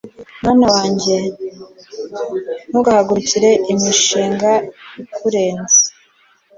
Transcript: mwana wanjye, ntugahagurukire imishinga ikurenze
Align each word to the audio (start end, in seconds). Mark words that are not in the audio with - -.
mwana 0.41 0.65
wanjye, 0.75 1.15
ntugahagurukire 2.69 3.49
imishinga 3.71 4.51
ikurenze 5.03 5.81